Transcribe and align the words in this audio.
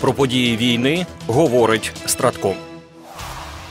Про 0.00 0.12
події 0.12 0.56
війни 0.56 1.06
говорить 1.26 1.92
Стратком. 2.06 2.54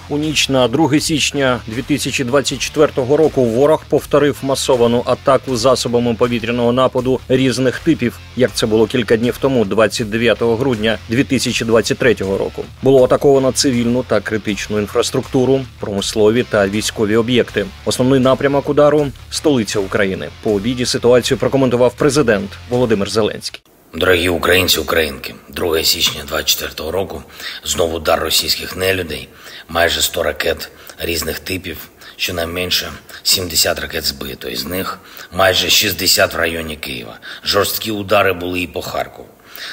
У 0.10 0.18
ніч 0.18 0.50
на 0.50 0.68
2 0.68 1.00
січня 1.00 1.60
2024 1.68 2.92
року 2.96 3.44
ворог 3.44 3.84
повторив 3.90 4.38
масовану 4.42 5.04
атаку 5.06 5.56
засобами 5.58 6.14
повітряного 6.14 6.74
нападу 6.74 7.20
різних 7.30 7.80
типів, 7.80 8.20
як 8.36 8.54
це 8.54 8.68
було 8.68 8.88
кілька 8.88 9.18
днів 9.18 9.38
тому, 9.38 9.66
29 9.66 10.42
грудня 10.42 10.98
2023 11.10 12.14
року. 12.14 12.64
Було 12.84 13.04
атаковано 13.04 13.52
цивільну 13.52 14.04
та 14.04 14.20
критичну 14.20 14.80
інфраструктуру, 14.80 15.62
промислові 15.80 16.46
та 16.50 16.68
військові 16.68 17.16
об'єкти. 17.16 17.66
Основний 17.86 18.20
напрямок 18.20 18.70
удару 18.70 19.08
столиця 19.30 19.80
України. 19.80 20.30
По 20.44 20.52
обіді 20.52 20.86
ситуацію 20.86 21.38
прокоментував 21.38 21.94
президент 21.94 22.50
Володимир 22.70 23.10
Зеленський. 23.10 23.62
Дорогі 23.94 24.30
українці, 24.30 24.80
українки, 24.80 25.36
2 25.48 25.84
січня 25.84 26.24
24 26.28 26.92
року 26.92 27.24
знову 27.64 27.98
удар 27.98 28.20
російських 28.20 28.76
нелюдей, 28.76 29.30
майже 29.68 30.02
100 30.02 30.24
ракет 30.24 30.72
різних 30.98 31.40
типів, 31.40 31.78
щонайменше 32.16 32.92
70 33.24 33.80
ракет 33.80 34.06
збито, 34.06 34.50
із 34.50 34.66
них 34.66 35.00
майже 35.32 35.70
60 35.70 36.34
в 36.34 36.38
районі 36.38 36.76
Києва. 36.76 37.20
Жорсткі 37.44 37.92
удари 37.92 38.34
були 38.34 38.62
і 38.62 38.68
по 38.68 38.82
Харкову. 38.82 39.28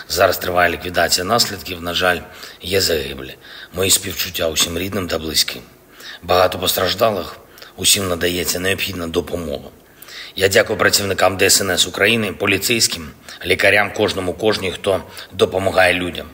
Зараз 0.08 0.38
триває 0.38 0.70
ліквідація 0.70 1.24
наслідків. 1.24 1.82
На 1.82 1.94
жаль, 1.94 2.18
є 2.62 2.80
загиблі. 2.80 3.36
Мої 3.74 3.90
співчуття 3.90 4.48
усім 4.48 4.78
рідним 4.78 5.08
та 5.08 5.18
близьким. 5.18 5.62
Багато 6.22 6.58
постраждалих, 6.58 7.36
усім 7.76 8.08
надається 8.08 8.60
необхідна 8.60 9.06
допомога. 9.06 9.68
Я 10.38 10.48
дякую 10.48 10.78
працівникам 10.78 11.38
ДСНС 11.38 11.86
України, 11.86 12.32
поліцейським, 12.32 13.10
лікарям, 13.46 13.92
кожному, 13.92 14.32
кожній, 14.32 14.72
хто 14.72 15.02
допомагає 15.32 15.94
людям. 15.94 16.26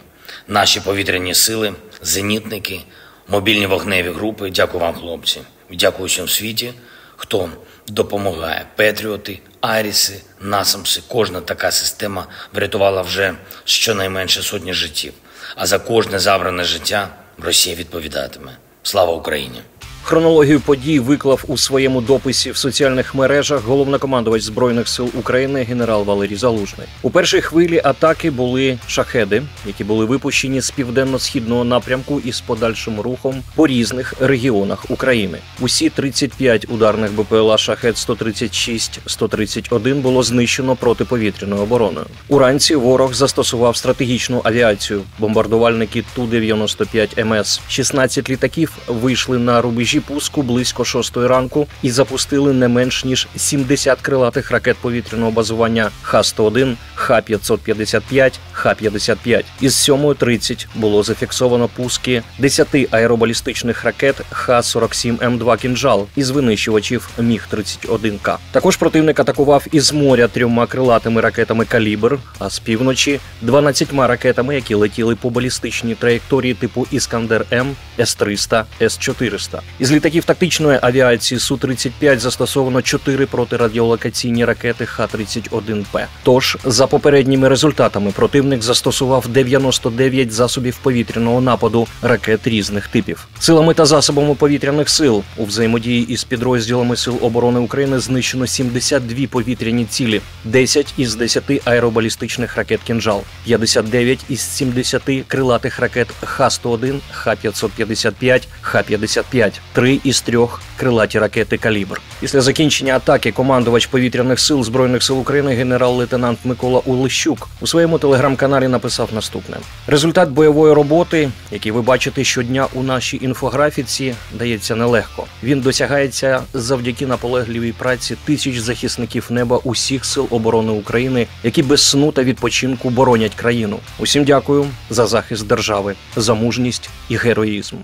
Наші 0.49 0.81
повітряні 0.81 1.35
сили, 1.35 1.75
зенітники, 2.03 2.81
мобільні 3.29 3.67
вогневі 3.67 4.11
групи. 4.11 4.51
Дякую 4.51 4.81
вам, 4.81 4.95
хлопці. 4.95 5.41
Дякую 5.71 6.09
всім 6.09 6.29
світі, 6.29 6.73
хто 7.17 7.51
допомагає. 7.89 8.67
Петріоти, 8.77 9.39
Аріси, 9.61 10.21
Насамси. 10.41 11.03
Кожна 11.09 11.41
така 11.41 11.71
система 11.71 12.27
врятувала 12.55 13.03
вже 13.03 13.35
щонайменше 13.65 14.43
сотні 14.43 14.73
життів. 14.73 15.13
А 15.57 15.67
за 15.67 15.79
кожне 15.79 16.19
забране 16.19 16.65
життя 16.65 17.09
Росія 17.39 17.77
відповідатиме. 17.77 18.57
Слава 18.83 19.13
Україні! 19.13 19.63
Хронологію 20.05 20.61
подій 20.61 20.99
виклав 20.99 21.45
у 21.49 21.59
своєму 21.59 22.01
дописі 22.01 22.51
в 22.51 22.57
соціальних 22.57 23.15
мережах 23.15 23.65
головнокомандувач 23.65 24.43
збройних 24.43 24.89
сил 24.89 25.11
України 25.15 25.63
генерал 25.63 26.05
Валерій 26.05 26.37
Залужний. 26.37 26.87
У 27.03 27.11
першій 27.11 27.41
хвилі 27.41 27.81
атаки 27.85 28.31
були 28.31 28.79
шахеди, 28.87 29.43
які 29.67 29.85
були 29.85 30.05
випущені 30.05 30.61
з 30.61 30.71
південно-східного 30.71 31.65
напрямку 31.65 32.21
із 32.25 32.41
подальшим 32.41 33.01
рухом 33.01 33.43
по 33.55 33.67
різних 33.67 34.15
регіонах 34.21 34.91
України. 34.91 35.39
Усі 35.61 35.91
35 35.91 36.67
ударних 36.69 37.13
БПЛА 37.13 37.59
шахет 37.59 37.97
136-131 37.97 39.95
було 39.95 40.23
знищено 40.23 40.77
протиповітряною 40.77 41.63
обороною. 41.63 42.07
Уранці 42.29 42.75
ворог 42.75 43.15
застосував 43.15 43.77
стратегічну 43.77 44.41
авіацію. 44.45 45.03
Бомбардувальники 45.19 46.05
Ту-95 46.15 47.25
МС 47.25 47.61
16 47.69 48.31
літаків 48.31 48.73
вийшли 48.89 49.39
на 49.39 49.63
рубежі 49.63 49.92
пуску 50.01 50.43
близько 50.43 50.85
6 50.85 51.17
ранку 51.17 51.67
і 51.83 51.91
запустили 51.91 52.53
не 52.53 52.69
менш 52.69 53.05
ніж 53.05 53.29
70 53.37 54.01
крилатих 54.01 54.51
ракет 54.51 54.77
повітряного 54.77 55.31
базування 55.31 55.91
Х-101, 56.03 56.75
Х-555, 56.95 58.33
Х-55. 58.53 59.45
Із 59.61 59.89
7.30 59.89 60.67
було 60.75 61.03
зафіксовано 61.03 61.69
пуски 61.69 62.23
10 62.39 62.69
аеробалістичних 62.91 63.85
ракет 63.85 64.21
Х-47М2 64.31 65.59
«Кінжал» 65.61 66.07
із 66.17 66.31
винищувачів 66.31 67.09
Міг-31К. 67.19 68.37
Також 68.51 68.77
противник 68.77 69.21
атакував 69.21 69.67
із 69.73 69.93
моря 69.93 70.29
трьома 70.29 70.67
крилатими 70.67 71.21
ракетами 71.21 71.65
«Калібр», 71.65 72.19
а 72.39 72.51
з 72.51 72.59
півночі 72.59 73.21
12 73.43 73.89
ракетами, 73.93 74.55
які 74.55 74.75
летіли 74.75 75.17
по 75.17 75.31
балістичній 75.31 75.95
траєкторії 75.95 76.55
типу 76.55 76.87
Іскандер-М, 76.93 77.73
С-300, 77.99 78.65
С-400. 78.81 79.61
Із 79.83 79.93
літаків 79.93 80.25
тактичної 80.25 80.79
авіації 80.83 81.39
Су-35 81.39 82.19
застосовано 82.19 82.83
4 82.83 83.27
протирадіолокаційні 83.27 84.45
ракети 84.45 84.87
Х-31П. 84.87 86.07
Тож, 86.23 86.59
за 86.65 86.87
попередніми 86.87 87.49
результатами, 87.49 88.11
противник 88.11 88.63
застосував 88.63 89.29
99 89.29 90.33
засобів 90.33 90.77
повітряного 90.83 91.41
нападу 91.41 91.87
ракет 92.03 92.47
різних 92.47 92.89
типів. 92.89 93.29
Силами 93.39 93.75
та 93.75 93.85
засобами 93.85 94.35
повітряних 94.35 94.89
сил 94.89 95.23
у 95.37 95.45
взаємодії 95.45 96.13
із 96.13 96.25
підрозділами 96.25 96.97
сил 96.97 97.19
оборони 97.21 97.61
України 97.61 97.99
знищено 97.99 98.47
72 98.47 99.27
повітряні 99.27 99.85
цілі, 99.85 100.21
10 100.45 100.95
із 100.97 101.15
10 101.15 101.43
аеробалістичних 101.65 102.57
ракет 102.57 102.81
«Кінжал», 102.87 103.23
59 103.45 104.19
із 104.29 104.41
70 104.41 105.03
крилатих 105.29 105.81
ракет 105.81 106.09
Х-101, 106.21 106.99
Х-555, 107.13 108.43
Х-55, 108.61 109.53
3 109.73 110.01
із 110.05 110.21
3 110.21 110.39
крилаті 110.77 111.19
ракети 111.19 111.59
«Калібр». 111.59 112.01
Після 112.21 112.41
закінчення 112.41 112.97
атаки 112.97 113.33
командувач 113.33 113.87
повітряних 113.87 114.41
сил 114.41 114.65
збройних 114.65 115.03
сил 115.03 115.21
України 115.21 115.55
генерал-лейтенант 115.55 116.39
Микола 116.45 116.81
Улищук 116.85 117.49
у 117.61 117.67
своєму 117.67 117.99
телеграм-каналі 117.99 118.69
написав 118.69 119.09
наступне: 119.13 119.57
результат 119.87 120.29
бойової 120.29 120.75
роботи, 120.75 121.31
який 121.51 121.73
ви 121.73 121.83
бачите 121.83 122.25
щодня 122.25 122.67
у 122.75 122.83
нашій 122.83 123.19
інфографіці, 123.23 124.15
дається 124.39 124.77
нелегко. 124.77 125.25
Він 125.43 125.61
досягається 125.61 126.43
завдяки 126.53 127.07
наполегливій 127.07 127.73
праці 127.73 128.17
тисяч 128.25 128.59
захисників 128.59 129.27
неба 129.31 129.61
усіх 129.65 130.05
сил 130.05 130.27
оборони 130.31 130.73
України, 130.73 131.27
які 131.45 131.63
без 131.63 131.83
сну 131.83 132.13
та 132.13 132.23
відпочинку 132.23 132.91
боронять 132.91 133.35
країну. 133.35 133.79
Усім 133.99 134.25
дякую 134.25 134.67
за 134.91 135.07
захист 135.07 135.47
держави, 135.47 135.95
за 136.17 136.35
мужність 136.35 136.91
і 137.09 137.17
героїзм. 137.17 137.77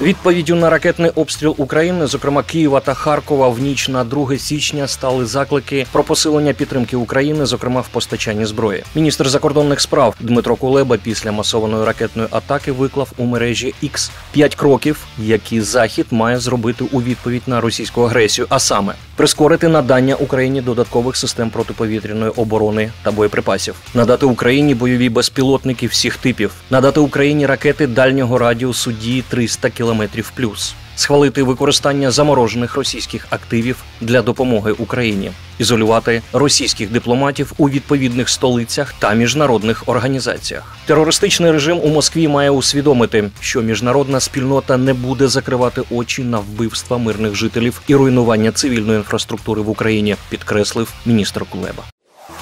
Відповіддю 0.00 0.54
на 0.54 0.70
ракетний 0.70 1.10
обстріл 1.14 1.54
України, 1.58 2.06
зокрема 2.06 2.42
Києва 2.42 2.80
та 2.80 2.94
Харкова, 2.94 3.48
в 3.48 3.58
ніч 3.58 3.88
на 3.88 4.04
2 4.04 4.38
січня 4.38 4.88
стали 4.88 5.26
заклики 5.26 5.86
про 5.92 6.04
посилення 6.04 6.52
підтримки 6.52 6.96
України, 6.96 7.46
зокрема 7.46 7.80
в 7.80 7.88
постачанні 7.88 8.46
зброї. 8.46 8.82
Міністр 8.94 9.28
закордонних 9.28 9.80
справ 9.80 10.14
Дмитро 10.20 10.56
Кулеба 10.56 10.96
після 10.96 11.32
масованої 11.32 11.84
ракетної 11.84 12.28
атаки 12.30 12.72
виклав 12.72 13.12
у 13.16 13.24
мережі 13.24 13.74
X 13.82 14.10
п'ять 14.32 14.54
кроків, 14.54 15.04
які 15.18 15.60
захід 15.60 16.06
має 16.10 16.38
зробити 16.38 16.84
у 16.92 17.02
відповідь 17.02 17.42
на 17.46 17.60
російську 17.60 18.02
агресію, 18.02 18.46
а 18.50 18.58
саме 18.58 18.94
прискорити 19.16 19.68
надання 19.68 20.14
Україні 20.14 20.60
додаткових 20.60 21.16
систем 21.16 21.50
протиповітряної 21.50 22.30
оборони 22.36 22.90
та 23.02 23.10
боєприпасів, 23.10 23.74
надати 23.94 24.26
Україні 24.26 24.74
бойові 24.74 25.08
безпілотники 25.08 25.86
всіх 25.86 26.16
типів, 26.16 26.52
надати 26.70 27.00
Україні 27.00 27.46
ракети 27.46 27.86
дальнього 27.86 28.38
радіусу 28.38 28.92
дії 28.92 29.24
300 29.28 29.69
кілометрів 29.70 30.32
плюс. 30.36 30.74
Схвалити 31.00 31.42
використання 31.42 32.10
заморожених 32.10 32.74
російських 32.76 33.26
активів 33.30 33.76
для 34.00 34.22
допомоги 34.22 34.72
Україні, 34.72 35.30
ізолювати 35.58 36.22
російських 36.32 36.90
дипломатів 36.90 37.52
у 37.58 37.68
відповідних 37.68 38.28
столицях 38.28 38.94
та 38.98 39.14
міжнародних 39.14 39.82
організаціях. 39.86 40.76
Терористичний 40.86 41.50
режим 41.50 41.80
у 41.82 41.88
Москві 41.88 42.28
має 42.28 42.50
усвідомити, 42.50 43.30
що 43.40 43.62
міжнародна 43.62 44.20
спільнота 44.20 44.76
не 44.76 44.94
буде 44.94 45.28
закривати 45.28 45.82
очі 45.90 46.24
на 46.24 46.38
вбивства 46.38 46.98
мирних 46.98 47.34
жителів 47.34 47.80
і 47.86 47.94
руйнування 47.94 48.52
цивільної 48.52 48.98
інфраструктури 48.98 49.62
в 49.62 49.70
Україні, 49.70 50.16
підкреслив 50.30 50.92
міністр 51.06 51.44
Кулеба. 51.50 51.82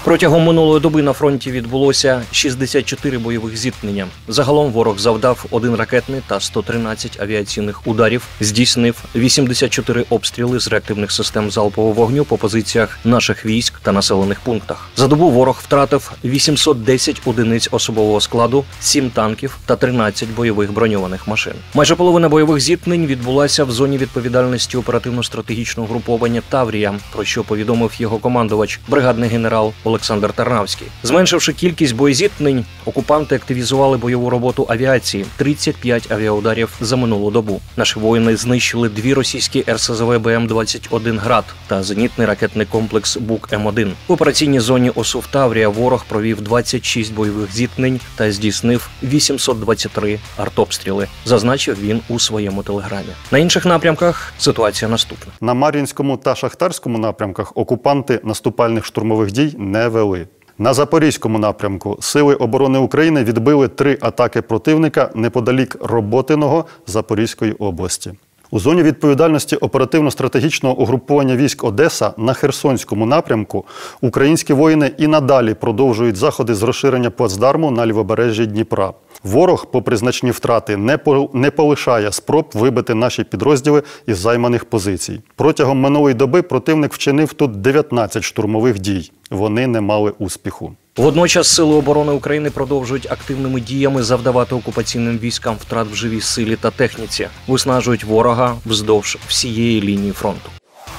Протягом 0.08 0.44
минулої 0.44 0.80
доби 0.80 1.02
на 1.02 1.12
фронті 1.12 1.50
відбулося 1.50 2.22
64 2.32 3.18
бойових 3.18 3.56
зіткнення. 3.56 4.06
Загалом 4.28 4.72
ворог 4.72 4.98
завдав 4.98 5.44
один 5.50 5.74
ракетний 5.74 6.20
та 6.26 6.40
113 6.40 7.20
авіаційних 7.20 7.86
ударів, 7.86 8.24
здійснив 8.40 9.04
84 9.16 10.04
обстріли 10.10 10.60
з 10.60 10.68
реактивних 10.68 11.12
систем 11.12 11.50
залпового 11.50 11.92
вогню 11.92 12.24
по 12.24 12.36
позиціях 12.36 12.98
наших 13.04 13.46
військ 13.46 13.74
та 13.82 13.92
населених 13.92 14.40
пунктах. 14.40 14.88
За 14.96 15.08
добу 15.08 15.30
ворог 15.30 15.60
втратив 15.62 16.12
810 16.24 17.22
одиниць 17.24 17.68
особового 17.70 18.20
складу, 18.20 18.64
7 18.80 19.10
танків 19.10 19.58
та 19.66 19.76
13 19.76 20.28
бойових 20.28 20.72
броньованих 20.72 21.28
машин. 21.28 21.54
Майже 21.74 21.94
половина 21.94 22.28
бойових 22.28 22.60
зіткнень 22.60 23.06
відбулася 23.06 23.64
в 23.64 23.70
зоні 23.70 23.98
відповідальності 23.98 24.76
оперативно-стратегічного 24.76 25.88
груповання 25.88 26.42
Таврія, 26.48 26.94
про 27.12 27.24
що 27.24 27.44
повідомив 27.44 27.92
його 27.98 28.18
командувач, 28.18 28.80
бригадний 28.88 29.30
генерал 29.30 29.72
Олексій. 29.84 29.97
Олександр 29.98 30.32
Тарнавський. 30.32 30.88
Зменшивши 31.02 31.52
кількість 31.52 31.94
боєзіткнень, 31.94 32.64
окупанти 32.84 33.34
активізували 33.34 33.96
бойову 33.96 34.30
роботу 34.30 34.66
авіації 34.68 35.24
35 35.36 36.12
авіаударів 36.12 36.72
за 36.80 36.96
минулу 36.96 37.30
добу. 37.30 37.60
Наші 37.76 37.98
воїни 37.98 38.36
знищили 38.36 38.88
дві 38.88 39.14
російські 39.14 39.64
РСЗВ 39.68 40.10
БМ-21 40.10 41.18
град 41.18 41.44
та 41.66 41.82
зенітний 41.82 42.26
ракетний 42.26 42.66
комплекс 42.66 43.16
Бук 43.16 43.48
М1. 43.52 43.92
В 44.08 44.12
операційній 44.12 44.60
зоні 44.60 44.90
ОСУ 44.90 45.20
в 45.20 45.26
Таврія 45.26 45.68
ворог 45.68 46.04
провів 46.08 46.40
26 46.40 47.14
бойових 47.14 47.52
зіткнень 47.52 48.00
та 48.16 48.32
здійснив 48.32 48.88
823 49.02 50.18
артобстріли. 50.36 51.06
Зазначив 51.24 51.80
він 51.80 52.00
у 52.08 52.18
своєму 52.18 52.62
телеграмі. 52.62 53.08
На 53.30 53.38
інших 53.38 53.66
напрямках 53.66 54.32
ситуація 54.38 54.90
наступна. 54.90 55.32
На 55.40 55.54
Мар'їнському 55.54 56.16
та 56.16 56.34
Шахтарському 56.34 56.98
напрямках 56.98 57.52
окупанти 57.54 58.20
наступальних 58.24 58.84
штурмових 58.84 59.32
дій 59.32 59.54
не 59.58 59.77
вели. 59.86 60.26
На 60.58 60.74
Запорізькому 60.74 61.38
напрямку 61.38 61.96
Сили 62.00 62.34
оборони 62.34 62.78
України 62.78 63.24
відбили 63.24 63.68
три 63.68 63.98
атаки 64.00 64.42
противника 64.42 65.10
неподалік 65.14 65.76
Роботиного 65.80 66.64
Запорізької 66.86 67.52
області. 67.52 68.12
У 68.50 68.58
зоні 68.58 68.82
відповідальності 68.82 69.56
оперативно-стратегічного 69.56 70.74
угруповання 70.78 71.36
військ 71.36 71.64
Одеса 71.64 72.12
на 72.16 72.32
Херсонському 72.32 73.06
напрямку 73.06 73.64
українські 74.00 74.52
воїни 74.52 74.90
і 74.98 75.06
надалі 75.06 75.54
продовжують 75.54 76.16
заходи 76.16 76.54
з 76.54 76.62
розширення 76.62 77.10
плацдарму 77.10 77.70
на 77.70 77.86
лівобережжі 77.86 78.46
Дніпра. 78.46 78.92
Ворог, 79.24 79.66
попри 79.72 79.96
значні 79.96 80.30
втрати, 80.30 80.76
не 80.76 80.98
по- 80.98 81.30
не 81.34 81.50
полишає 81.50 82.12
спроб 82.12 82.50
вибити 82.54 82.94
наші 82.94 83.24
підрозділи 83.24 83.82
із 84.06 84.18
займаних 84.18 84.64
позицій. 84.64 85.20
Протягом 85.36 85.80
минулої 85.80 86.14
доби 86.14 86.42
противник 86.42 86.92
вчинив 86.92 87.32
тут 87.32 87.60
19 87.60 88.24
штурмових 88.24 88.78
дій. 88.78 89.10
Вони 89.30 89.66
не 89.66 89.80
мали 89.80 90.12
успіху. 90.18 90.72
Водночас 90.96 91.48
сили 91.48 91.74
оборони 91.74 92.12
України 92.12 92.50
продовжують 92.50 93.12
активними 93.12 93.60
діями 93.60 94.02
завдавати 94.02 94.54
окупаційним 94.54 95.18
військам 95.18 95.56
втрат 95.60 95.88
в 95.88 95.94
живій 95.94 96.20
силі 96.20 96.56
та 96.56 96.70
техніці, 96.70 97.28
виснажують 97.48 98.04
ворога 98.04 98.56
вздовж 98.66 99.18
всієї 99.28 99.82
лінії 99.82 100.12
фронту. 100.12 100.50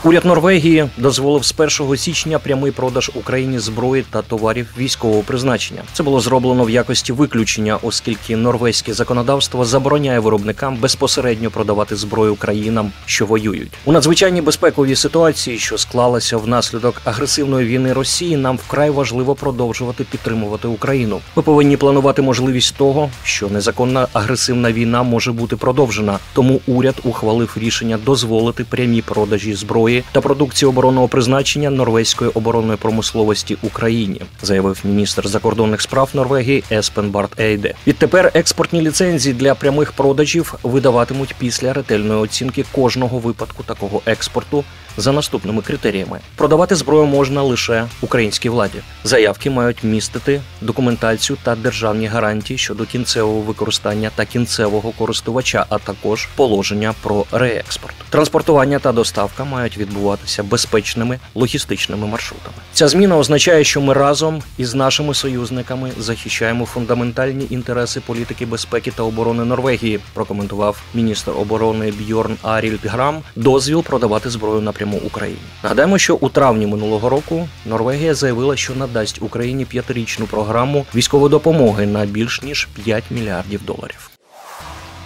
Уряд 0.03 0.25
Норвегії 0.25 0.89
дозволив 0.97 1.45
з 1.45 1.53
1 1.81 1.97
січня 1.97 2.39
прямий 2.39 2.71
продаж 2.71 3.11
Україні 3.13 3.59
зброї 3.59 4.05
та 4.09 4.21
товарів 4.21 4.67
військового 4.77 5.21
призначення. 5.21 5.81
Це 5.93 6.03
було 6.03 6.19
зроблено 6.19 6.63
в 6.63 6.69
якості 6.69 7.13
виключення, 7.13 7.79
оскільки 7.81 8.35
норвезьке 8.35 8.93
законодавство 8.93 9.65
забороняє 9.65 10.19
виробникам 10.19 10.77
безпосередньо 10.77 11.51
продавати 11.51 11.95
зброю 11.95 12.35
країнам, 12.35 12.91
що 13.05 13.25
воюють. 13.25 13.71
У 13.85 13.91
надзвичайній 13.91 14.41
безпековій 14.41 14.95
ситуації, 14.95 15.57
що 15.57 15.77
склалася 15.77 16.37
внаслідок 16.37 17.01
агресивної 17.05 17.67
війни 17.67 17.93
Росії, 17.93 18.37
нам 18.37 18.57
вкрай 18.57 18.89
важливо 18.89 19.35
продовжувати 19.35 20.03
підтримувати 20.03 20.67
Україну. 20.67 21.19
Ми 21.35 21.43
повинні 21.43 21.77
планувати 21.77 22.21
можливість 22.21 22.75
того, 22.75 23.09
що 23.23 23.47
незаконна 23.47 24.07
агресивна 24.13 24.71
війна 24.71 25.03
може 25.03 25.31
бути 25.31 25.55
продовжена. 25.55 26.19
Тому 26.33 26.61
уряд 26.67 26.95
ухвалив 27.03 27.57
рішення 27.59 27.99
дозволити 28.05 28.63
прямі 28.63 29.01
продажі 29.01 29.53
зброї 29.89 30.03
та 30.11 30.21
продукції 30.21 30.69
оборонного 30.69 31.07
призначення 31.07 31.69
норвезької 31.69 32.31
оборонної 32.33 32.77
промисловості 32.77 33.57
Україні, 33.61 34.21
заявив 34.41 34.79
міністр 34.83 35.27
закордонних 35.27 35.81
справ 35.81 36.09
Норвегії 36.13 36.63
Еспен 36.71 37.09
Барт 37.09 37.39
Ейде. 37.39 37.73
Відтепер 37.87 38.31
експортні 38.33 38.81
ліцензії 38.81 39.35
для 39.35 39.55
прямих 39.55 39.91
продажів 39.91 40.53
видаватимуть 40.63 41.35
після 41.39 41.73
ретельної 41.73 42.19
оцінки 42.19 42.65
кожного 42.71 43.19
випадку 43.19 43.63
такого 43.63 44.01
експорту 44.05 44.63
за 44.97 45.11
наступними 45.11 45.61
критеріями: 45.61 46.19
продавати 46.35 46.75
зброю 46.75 47.05
можна 47.05 47.43
лише 47.43 47.85
українській 48.01 48.49
владі. 48.49 48.79
Заявки 49.03 49.49
мають 49.49 49.83
містити 49.83 50.41
документацію 50.61 51.37
та 51.43 51.55
державні 51.55 52.07
гарантії 52.07 52.57
щодо 52.57 52.85
кінцевого 52.85 53.41
використання 53.41 54.11
та 54.15 54.25
кінцевого 54.25 54.91
користувача, 54.91 55.65
а 55.69 55.77
також 55.77 56.27
положення 56.35 56.93
про 57.01 57.25
реекспорт. 57.31 57.95
Транспортування 58.09 58.79
та 58.79 58.91
доставка 58.91 59.43
мають 59.43 59.77
відбуватися 59.79 60.43
безпечними 60.43 61.19
логістичними 61.35 62.07
маршрутами. 62.07 62.55
Ця 62.73 62.87
зміна 62.87 63.17
означає, 63.17 63.63
що 63.63 63.81
ми 63.81 63.93
разом 63.93 64.41
із 64.57 64.75
нашими 64.75 65.13
союзниками 65.13 65.91
захищаємо 65.99 66.65
фундаментальні 66.65 67.47
інтереси 67.49 67.99
політики 67.99 68.45
безпеки 68.45 68.91
та 68.91 69.03
оборони 69.03 69.45
Норвегії. 69.45 69.99
Прокоментував 70.13 70.81
міністр 70.93 71.31
оборони 71.31 71.91
Бьорн 71.91 72.37
Арільд 72.41 72.79
Грам 72.83 73.21
дозвіл 73.35 73.83
продавати 73.83 74.29
зброю 74.29 74.61
напряму 74.61 75.01
Україні. 75.05 75.39
Нагадаємо, 75.63 75.97
що 75.97 76.15
у 76.15 76.29
травні 76.29 76.67
минулого 76.67 77.09
року 77.09 77.47
Норвегія 77.65 78.13
заявила, 78.13 78.55
що 78.55 78.75
надасть 78.75 79.21
Україні 79.21 79.65
п'ятирічну 79.65 80.25
програму 80.25 80.85
військової 80.95 81.29
допомоги 81.29 81.85
на 81.85 82.05
більш 82.05 82.41
ніж 82.41 82.67
5 82.83 83.03
мільярдів 83.09 83.61
доларів. 83.65 84.18